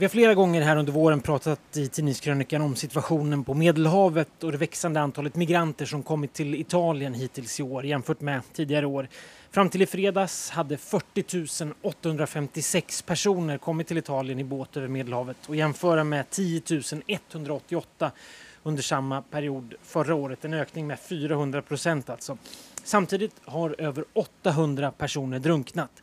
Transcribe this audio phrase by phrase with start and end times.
[0.00, 4.52] Vi har flera gånger här under våren pratat i tidningskrönikan om situationen på Medelhavet och
[4.52, 9.08] det växande antalet migranter som kommit till Italien hittills i år jämfört med tidigare år.
[9.50, 15.36] Fram till i fredags hade 40 856 personer kommit till Italien i båt över Medelhavet
[15.46, 16.62] och jämföra med 10
[17.06, 18.10] 188
[18.62, 20.44] under samma period förra året.
[20.44, 22.38] En ökning med 400 procent alltså.
[22.84, 26.02] Samtidigt har över 800 personer drunknat.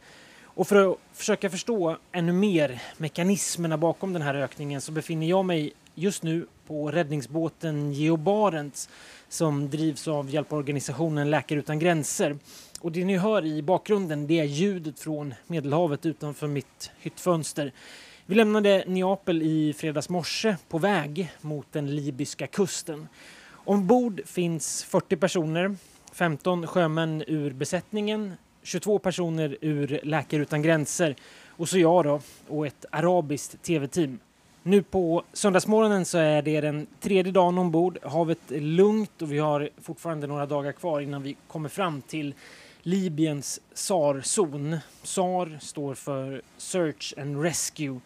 [0.55, 5.45] Och för att försöka förstå ännu mer mekanismerna bakom den här ökningen så befinner jag
[5.45, 8.89] mig just nu på räddningsbåten Geobarents
[9.29, 12.37] som drivs av hjälporganisationen Läkare utan gränser.
[12.81, 17.71] Och det ni hör i bakgrunden det är ljudet från Medelhavet utanför mitt hyttfönster.
[18.25, 23.07] Vi lämnade Neapel i fredags morse på väg mot den libyska kusten.
[23.51, 25.75] Ombord finns 40 personer,
[26.13, 28.33] 15 sjömän ur besättningen,
[28.65, 31.15] 22 personer ur Läkare utan gränser
[31.49, 34.19] och så jag då och ett arabiskt tv-team.
[34.63, 37.97] Nu på söndagsmorgonen så är det den tredje dagen ombord.
[38.03, 42.33] Havet är lugnt och vi har fortfarande några dagar kvar innan vi kommer fram till
[42.81, 44.77] Libyens SAR-zon.
[45.03, 47.99] SAR står för Search and Rescue.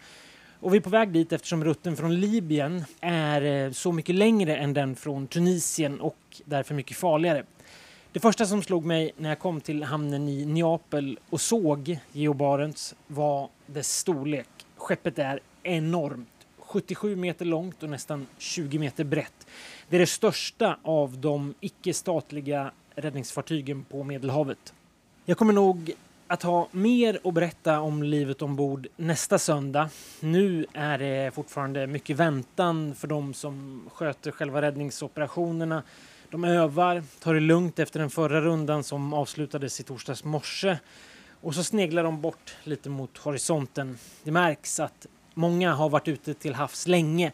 [0.60, 4.56] Och vi är på väg dit eftersom rutten från Libyen är eh, så mycket längre
[4.56, 7.44] än den från Tunisien och därför mycket farligare.
[8.12, 12.32] Det första som slog mig när jag kom till hamnen i Neapel och såg Geo
[12.32, 14.48] Barents var dess storlek.
[14.76, 16.28] Skeppet är enormt.
[16.58, 19.46] 77 meter långt och nästan 20 meter brett.
[19.88, 24.74] Det är det största av de icke-statliga räddningsfartygen på Medelhavet.
[25.24, 25.92] Jag kommer nog
[26.26, 29.90] att ha mer att berätta om livet ombord nästa söndag.
[30.20, 35.82] Nu är det fortfarande mycket väntan för de som sköter själva räddningsoperationerna
[36.30, 40.78] de övar, tar det lugnt efter den förra rundan som avslutades i torsdags morse.
[41.40, 43.98] Och så sneglar de bort lite mot horisonten.
[44.22, 47.32] Det märks att många har varit ute till havs länge.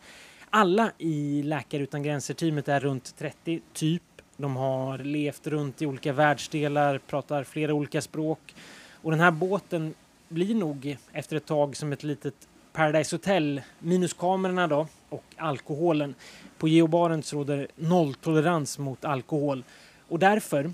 [0.50, 4.02] Alla i Läkare utan gränser-teamet är runt 30, typ.
[4.36, 8.54] De har levt runt i olika världsdelar, pratar flera olika språk.
[9.02, 9.94] Och den här båten
[10.28, 16.14] blir nog efter ett tag som ett litet Paradise Hotel, minus kamerorna då och alkoholen.
[16.58, 19.64] På Geo Barents råder nolltolerans mot alkohol
[20.08, 20.70] och därför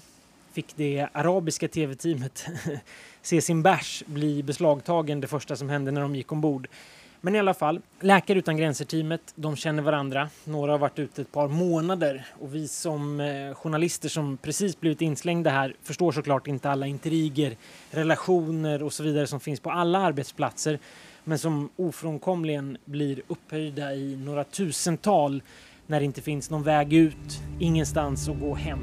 [0.53, 2.47] fick det arabiska tv-teamet
[3.23, 6.69] se sin bärs bli beslagtagen det första som hände när de gick ombord.
[7.21, 10.29] Men i alla fall, Läkare utan gränser-teamet, de känner varandra.
[10.45, 15.01] Några har varit ute ett par månader och vi som eh, journalister som precis blivit
[15.01, 17.57] inslängda här förstår såklart inte alla intriger,
[17.91, 20.79] relationer och så vidare som finns på alla arbetsplatser
[21.25, 25.43] men som ofrånkomligen blir upphöjda i några tusental
[25.87, 28.81] när det inte finns någon väg ut, ingenstans att gå hem.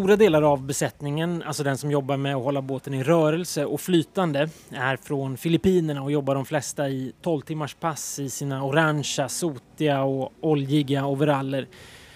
[0.00, 3.80] Stora delar av besättningen, alltså den som jobbar med att hålla båten i rörelse och
[3.80, 9.28] flytande, är från Filippinerna och jobbar de flesta i 12 timmars pass i sina orangea,
[9.28, 11.68] sotiga och oljiga overaller.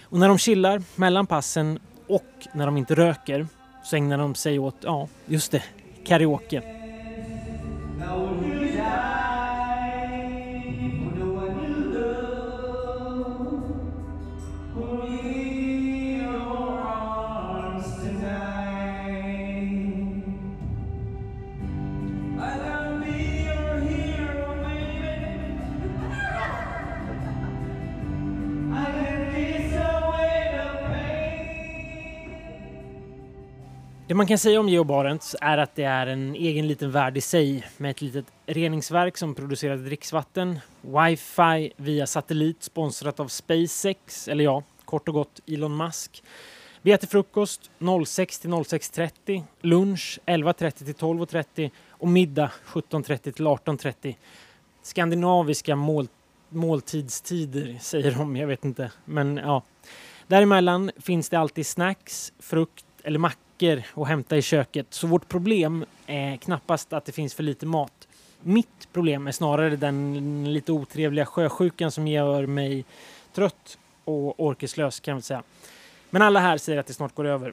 [0.03, 3.47] Och när de chillar mellan passen och när de inte röker
[3.85, 5.63] så ägnar de sig åt, ja, just det,
[6.07, 6.84] karaoke.
[34.07, 37.21] Det man kan säga om GeoBarents är att det är en egen liten värld i
[37.21, 44.45] sig med ett litet reningsverk som producerar dricksvatten, wifi via satellit sponsrat av SpaceX, eller
[44.45, 46.23] ja, kort och gott Elon Musk.
[46.83, 47.71] Vi äter frukost
[48.07, 54.15] 06 till 06.30, lunch 11.30 till 12.30 och middag 17.30 till 18.30.
[54.83, 56.09] Skandinaviska mål
[56.49, 58.93] måltidstider säger de, jag vet inte.
[59.05, 59.63] Men ja.
[60.27, 64.87] Däremellan finns det alltid snacks, frukt eller mackor mackor att hämta i köket.
[64.91, 68.09] Så vårt problem är knappast att det finns för lite mat.
[68.43, 72.85] Mitt problem är snarare den lite otrevliga sjösjukan som gör mig
[73.33, 75.43] trött och orkeslös kan jag säga.
[76.11, 77.53] Men alla här säger att det snart går över.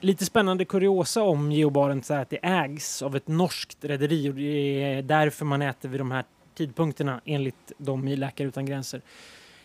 [0.00, 4.82] Lite spännande kuriosa om Geobarents är att det ägs av ett norskt rederi och det
[4.82, 6.24] är därför man äter vid de här
[6.54, 9.00] tidpunkterna enligt de i Läkare utan gränser.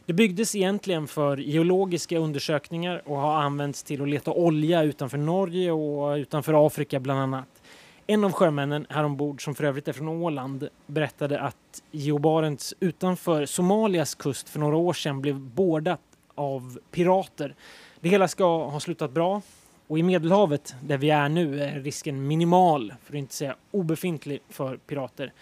[0.10, 5.72] Det byggdes egentligen för geologiska undersökningar och har använts till att leta olja utanför Norge
[5.72, 7.62] och utanför Afrika bland annat.
[8.08, 13.46] En av sjömännen här ombord, som för övrigt är från Åland, berättade att geobarents utanför
[13.46, 16.02] Somalias kust för några år sedan blev bordat
[16.36, 17.56] av pirater.
[18.00, 19.42] Det hela ska ha slutat bra
[19.88, 24.40] och i Medelhavet, där vi är nu, är risken minimal, för att inte säga obefintlig,
[24.50, 25.34] för pirater.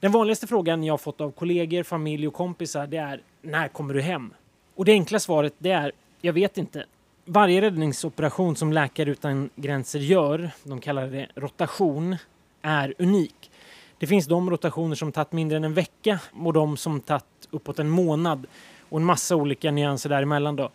[0.00, 4.00] Den vanligaste frågan jag fått av kollegor, familj och kompisar det är när kommer du
[4.00, 4.34] hem?
[4.74, 6.84] Och det enkla svaret det är jag vet inte.
[7.24, 12.16] Varje räddningsoperation som Läkare utan gränser gör, de kallar det rotation,
[12.62, 13.50] är unik.
[13.98, 17.78] Det finns de rotationer som tagit mindre än en vecka och de som tagit uppåt
[17.78, 18.46] en månad
[18.88, 20.56] och en massa olika nyanser däremellan.
[20.56, 20.70] Då.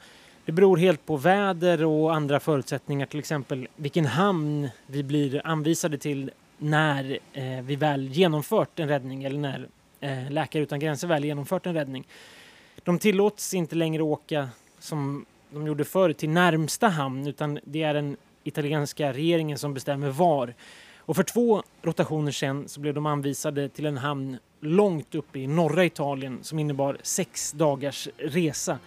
[0.45, 5.97] Det beror helt på väder och andra förutsättningar, till exempel vilken hamn vi blir anvisade
[5.97, 6.31] till
[6.65, 9.67] när eh, vi väl genomfört en räddning eller när
[9.99, 12.07] eh, Läkare utan gränser väl genomfört en räddning.
[12.83, 17.93] De tillåts inte längre åka som de gjorde förr till närmsta hamn utan det är
[17.93, 20.53] den italienska regeringen som bestämmer var.
[20.97, 25.47] Och för två rotationer sedan så blev de anvisade till en hamn långt uppe i
[25.47, 28.79] norra Italien som innebar sex dagars resa.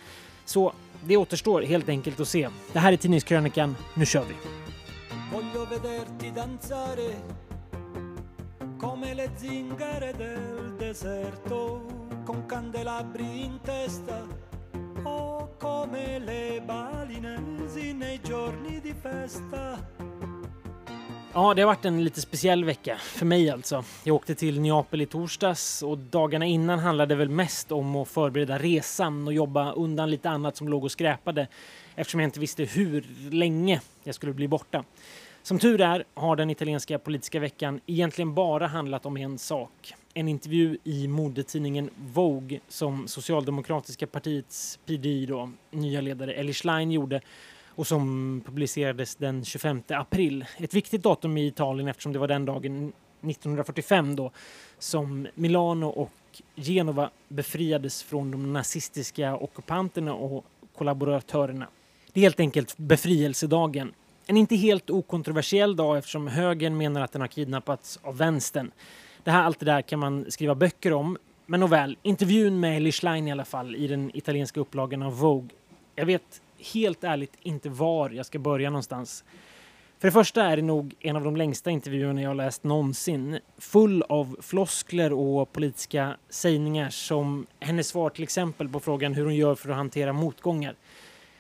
[0.45, 0.73] Så
[1.05, 2.49] det återstår helt enkelt att se.
[2.73, 3.77] Det här är Tidningskrönikan.
[3.95, 4.35] Nu kör vi!
[8.79, 11.83] Come le zingare del deserto
[12.25, 14.27] con candelabri in testa
[15.03, 19.79] o come le balinesi nei giorni di festa
[21.33, 23.85] Ja, det har varit en lite speciell vecka för mig alltså.
[24.05, 28.59] Jag åkte till Neapel i torsdags och dagarna innan handlade väl mest om att förbereda
[28.59, 31.49] resan och jobba undan lite annat som låg och skräpade
[31.95, 34.85] eftersom jag inte visste hur länge jag skulle bli borta.
[35.43, 39.95] Som tur är har den italienska politiska veckan egentligen bara handlat om en sak.
[40.15, 47.21] En intervju i modetidningen Vogue som Socialdemokratiska partiets PDI, då, nya ledare Ellie Schlein, gjorde
[47.67, 50.45] och som publicerades den 25 april.
[50.57, 54.31] Ett viktigt datum i Italien eftersom det var den dagen 1945 då
[54.79, 60.45] som Milano och Genova befriades från de nazistiska ockupanterna och
[60.77, 61.69] kollaboratörerna.
[62.13, 63.93] Det är helt enkelt befrielsedagen
[64.31, 68.71] en inte helt okontroversiell dag eftersom högern menar att den har kidnappats av vänstern.
[69.25, 71.19] Det här, allt det där kan man skriva böcker om.
[71.47, 75.49] Men nåväl, intervjun med Eli Schlein i alla fall i den italienska upplagan av Vogue.
[75.95, 76.43] Jag vet
[76.75, 79.25] helt ärligt inte var jag ska börja någonstans.
[79.99, 83.39] För det första är det nog en av de längsta intervjuerna jag läst någonsin.
[83.59, 89.37] Full av floskler och politiska sägningar som hennes svar till exempel på frågan hur hon
[89.37, 90.75] gör för att hantera motgångar.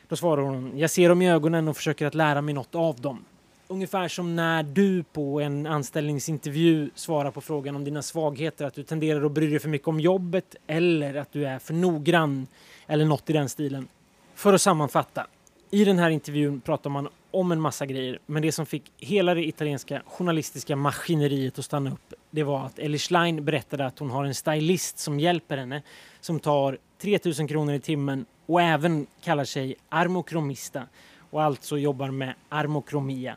[0.08, 3.00] Då svarar hon, jag ser dem i ögonen och försöker att lära mig något av
[3.00, 3.24] dem.
[3.68, 8.82] Ungefär som när du på en anställningsintervju svarar på frågan om dina svagheter, att du
[8.82, 12.46] tenderar att bry dig för mycket om jobbet eller att du är för noggrann
[12.86, 13.88] eller något i den stilen.
[14.34, 15.26] För att sammanfatta,
[15.70, 19.34] i den här intervjun pratar man om en massa grejer, men det som fick hela
[19.34, 24.10] det italienska journalistiska maskineriet att stanna upp, det var att Ellie Schlein berättade att hon
[24.10, 25.82] har en stylist som hjälper henne,
[26.20, 30.82] som tar 3000 kronor i timmen och även kallar sig armokromista
[31.30, 33.36] och alltså jobbar med armokromia.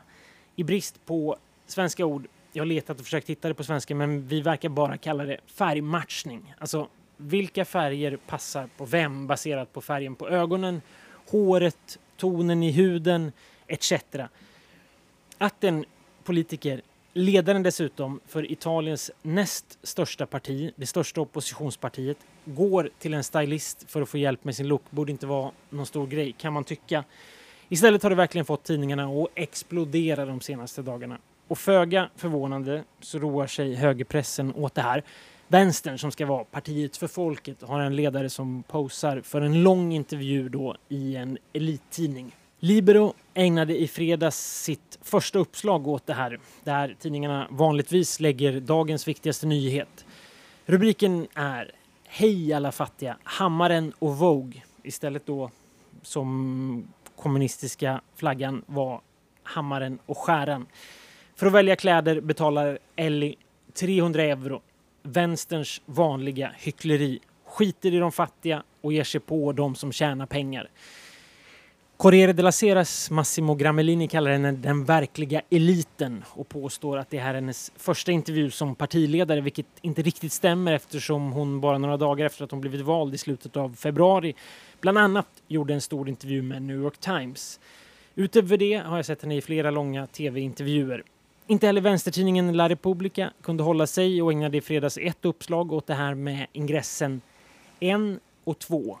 [0.56, 1.36] I brist på
[1.66, 4.96] svenska ord, jag har letat och försökt hitta det på svenska men vi verkar bara
[4.96, 6.54] kalla det färgmatchning.
[6.58, 10.82] Alltså vilka färger passar på vem baserat på färgen på ögonen,
[11.30, 13.32] håret, tonen i huden
[13.66, 13.92] etc.
[15.38, 15.84] Att en
[16.24, 16.82] politiker
[17.14, 24.02] Ledaren dessutom för Italiens näst största parti, det största oppositionspartiet, går till en stylist för
[24.02, 24.82] att få hjälp med sin look.
[24.90, 27.04] Borde inte vara någon stor grej, kan man tycka.
[27.68, 31.18] Istället har det verkligen fått tidningarna att explodera de senaste dagarna.
[31.48, 35.02] Och föga förvånande så roar sig högerpressen åt det här.
[35.48, 39.92] Vänstern, som ska vara partiet för folket, har en ledare som posar för en lång
[39.92, 42.36] intervju då i en elittidning.
[42.58, 49.08] Libero ägnade i fredags sitt första uppslag åt det här, där tidningarna vanligtvis lägger dagens
[49.08, 50.04] viktigaste nyhet.
[50.66, 51.72] Rubriken är
[52.14, 54.62] Hej alla fattiga, Hammaren och Vogue.
[54.82, 55.50] Istället då
[56.02, 59.00] som kommunistiska flaggan var
[59.42, 60.66] Hammaren och Skäran.
[61.36, 63.34] För att välja kläder betalar Ellie
[63.74, 64.62] 300 euro.
[65.02, 67.20] Vänsterns vanliga hyckleri.
[67.46, 70.70] Skiter i de fattiga och ger sig på de som tjänar pengar.
[72.02, 77.30] Corriere della Seras Massimo Gramellini kallar henne den verkliga eliten och påstår att det här
[77.30, 82.26] är hennes första intervju som partiledare, vilket inte riktigt stämmer eftersom hon bara några dagar
[82.26, 84.34] efter att hon blivit vald i slutet av februari
[84.80, 87.60] bland annat gjorde en stor intervju med New York Times.
[88.14, 91.02] Utöver det har jag sett henne i flera långa tv-intervjuer.
[91.46, 95.86] Inte heller vänstertidningen La Repubblica kunde hålla sig och ägnade i fredags ett uppslag åt
[95.86, 97.20] det här med ingressen
[97.80, 98.98] en och två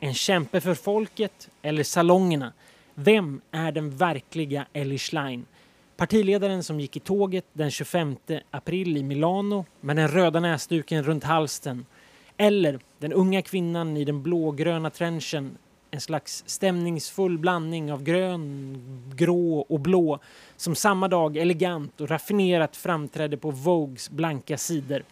[0.00, 2.52] en kämpe för folket eller salongerna?
[2.94, 5.46] Vem är den verkliga Ellie Schlein?
[5.96, 8.16] Partiledaren som gick i tåget den 25
[8.50, 11.86] april i Milano med den röda näsduken runt halsen.
[12.36, 15.58] Eller den unga kvinnan i den blågröna trenchen
[15.90, 18.78] en slags stämningsfull blandning av grön,
[19.14, 20.18] grå och blå
[20.56, 25.02] som samma dag elegant och raffinerat framträdde på Vogues blanka sidor.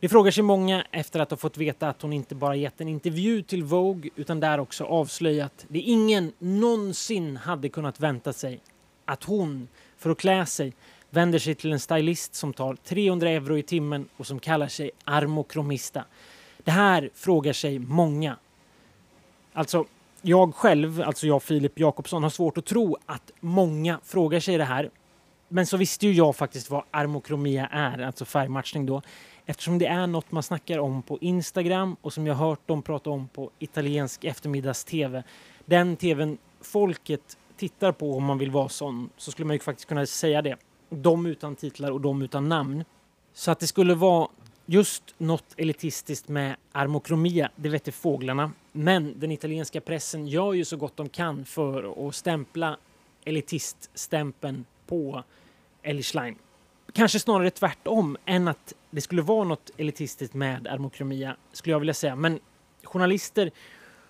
[0.00, 2.88] Det frågar sig många efter att ha fått veta att hon inte bara gett en
[2.88, 8.60] intervju till Vogue utan där också avslöjat det ingen någonsin hade kunnat vänta sig.
[9.04, 10.72] Att hon, för att klä sig,
[11.10, 14.90] vänder sig till en stylist som tar 300 euro i timmen och som kallar sig
[15.04, 16.04] armokromista.
[16.58, 18.36] Det här frågar sig många.
[19.52, 19.84] Alltså,
[20.22, 24.64] jag själv, alltså jag Filip Jakobsson, har svårt att tro att många frågar sig det
[24.64, 24.90] här.
[25.48, 29.02] Men så visste ju jag faktiskt vad armokromia är, alltså färgmatchning då.
[29.46, 33.10] Eftersom det är något man snackar om på Instagram och som jag hört dem prata
[33.10, 35.22] om på italiensk eftermiddags-tv.
[35.64, 39.88] Den tvn folket tittar på om man vill vara sån, så skulle man ju faktiskt
[39.88, 40.56] kunna säga det.
[40.90, 42.84] De utan titlar och de utan namn.
[43.32, 44.28] Så att det skulle vara
[44.66, 48.52] just något elitistiskt med armokromia, det vete fåglarna.
[48.72, 52.76] Men den italienska pressen gör ju så gott de kan för att stämpla
[53.24, 55.24] elitiststämpeln på
[55.82, 56.38] Ellie Schlein.
[56.92, 61.94] Kanske snarare tvärtom än att det skulle vara något elitistiskt med armokromia, skulle jag vilja
[61.94, 62.16] säga.
[62.16, 62.38] Men
[62.82, 63.50] journalister,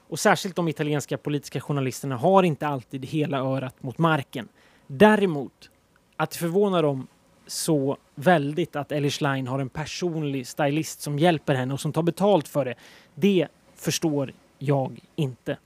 [0.08, 4.48] och särskilt de italienska politiska journalisterna, har inte alltid hela örat mot marken.
[4.86, 5.70] Däremot,
[6.16, 7.06] att det förvånar dem
[7.46, 12.02] så väldigt att Elish Line har en personlig stylist som hjälper henne och som tar
[12.02, 12.74] betalt för det,
[13.14, 15.58] det förstår jag inte.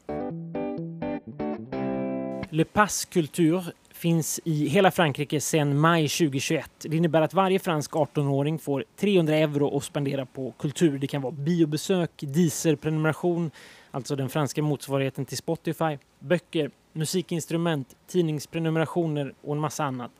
[2.51, 3.65] Le Pass Culture
[3.99, 6.71] finns i hela Frankrike sedan maj 2021.
[6.81, 10.99] Det innebär att varje fransk 18-åring får 300 euro att spendera på kultur.
[10.99, 13.51] Det kan vara biobesök, Deezer-prenumeration,
[13.91, 20.11] alltså den franska motsvarigheten till Spotify, böcker, musikinstrument, tidningsprenumerationer och en massa annat.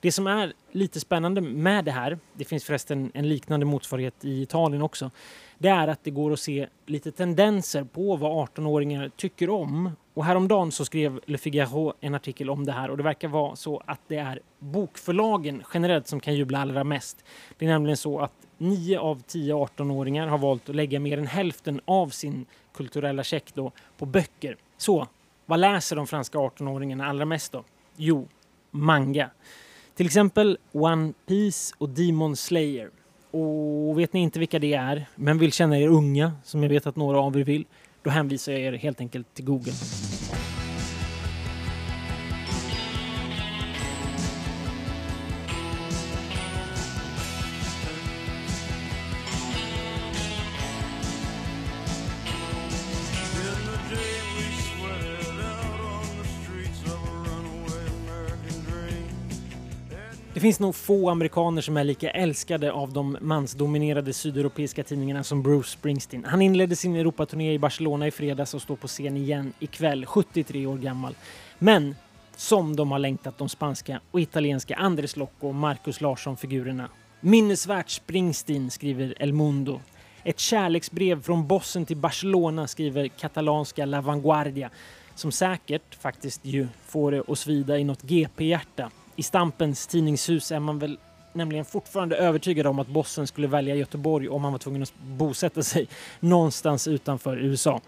[0.00, 4.42] Det som är lite spännande med det här, det finns förresten en liknande motsvarighet i
[4.42, 5.10] Italien också,
[5.58, 9.90] det är att det går att se lite tendenser på vad 18-åringar tycker om.
[10.14, 13.56] Och häromdagen så skrev Le Figaro en artikel om det här och det verkar vara
[13.56, 17.24] så att det är bokförlagen generellt som kan jubla allra mest.
[17.58, 21.26] Det är nämligen så att 9 av 10 18-åringar har valt att lägga mer än
[21.26, 24.56] hälften av sin kulturella check då på böcker.
[24.76, 25.06] Så,
[25.46, 27.64] vad läser de franska 18-åringarna allra mest då?
[27.96, 28.28] Jo,
[28.70, 29.30] manga.
[29.94, 32.90] Till exempel One Piece och Demon Slayer.
[33.30, 36.86] Och vet ni inte vilka det är, men vill känna er unga, som jag vet
[36.86, 37.64] att några av er vill,
[38.02, 39.72] då hänvisar jag er helt enkelt till Google.
[60.40, 65.42] Det finns nog få amerikaner som är lika älskade av de mansdominerade sydeuropeiska tidningarna som
[65.42, 66.24] Bruce Springsteen.
[66.24, 70.66] Han inledde sin Europaturné i Barcelona i fredags och står på scen igen ikväll, 73
[70.66, 71.14] år gammal.
[71.58, 71.96] Men
[72.36, 76.88] som de har längtat de spanska och italienska Andres Locco och Marcus Larsson-figurerna.
[77.20, 79.80] Minnesvärt Springsteen, skriver El Mundo.
[80.24, 84.70] Ett kärleksbrev från bossen till Barcelona, skriver katalanska La Vanguardia
[85.14, 88.90] som säkert faktiskt ju får det att svida i något GP-hjärta.
[89.16, 90.98] I Stampens tidningshus är man väl
[91.32, 95.62] nämligen fortfarande övertygad om att bossen skulle välja Göteborg om han var tvungen att bosätta
[95.62, 95.88] sig
[96.20, 97.80] någonstans utanför USA.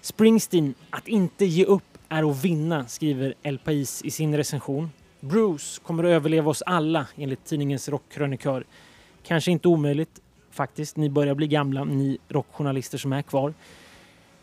[0.00, 4.90] Springsteen, att inte ge upp är att vinna, skriver El Pais i sin recension.
[5.20, 8.64] Bruce kommer att överleva oss alla, enligt tidningens rockkrönikör.
[9.22, 10.20] Kanske inte omöjligt,
[10.50, 10.96] faktiskt.
[10.96, 13.54] Ni börjar bli gamla, ni rockjournalister som är kvar.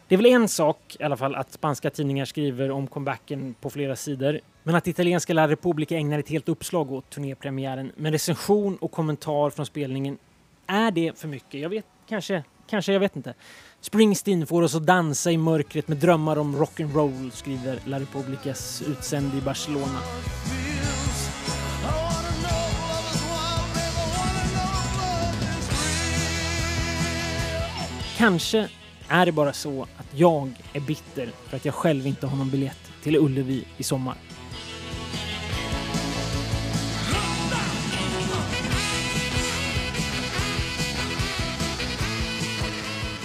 [0.08, 3.70] Det är väl en sak i alla fall att spanska tidningar skriver om comebacken på
[3.70, 4.40] flera sidor.
[4.64, 9.50] Men att italienska La Repubblica ägnar ett helt uppslag åt turnépremiären med recension och kommentar
[9.50, 10.18] från spelningen.
[10.68, 11.62] Är det för mycket?
[11.62, 13.34] Jag vet kanske, kanske, jag vet inte.
[13.82, 19.38] Springsteen får oss att dansa i mörkret med drömmar om rock'n'roll, skriver La Republicas utsände
[19.38, 20.00] i Barcelona.
[28.18, 28.70] Kanske
[29.08, 32.50] är det bara så att jag är bitter för att jag själv inte har någon
[32.50, 34.16] biljett till Ullevi i sommar.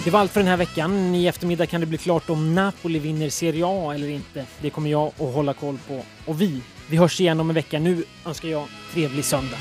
[0.03, 1.15] Det var allt för den här veckan.
[1.15, 4.45] I eftermiddag kan det bli klart om Napoli vinner Serie A eller inte.
[4.61, 6.01] Det kommer jag att hålla koll på.
[6.25, 7.79] Och vi, vi hörs igen om en vecka.
[7.79, 9.57] Nu önskar jag trevlig söndag.